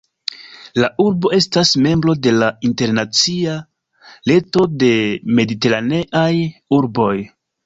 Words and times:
La 0.83 0.87
urbo 1.03 1.29
estas 1.37 1.73
membro 1.87 2.15
de 2.27 2.33
la 2.37 2.47
internacia 2.69 3.59
"reto 4.33 4.67
de 4.85 4.91
mediteraneaj 5.41 6.33
urboj". 6.81 7.13